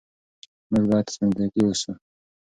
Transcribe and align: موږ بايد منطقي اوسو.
موږ 0.71 0.85
بايد 0.89 1.07
منطقي 1.21 1.61
اوسو. 1.65 1.91